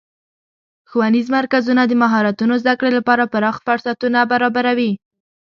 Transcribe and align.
ښوونیز 0.89 1.27
مرکزونه 1.37 1.81
د 1.87 1.93
مهارتونو 2.03 2.53
زدهکړې 2.61 2.91
لپاره 2.97 3.29
پراخه 3.33 3.61
فرصتونه 3.67 4.19
برابروي. 4.31 4.91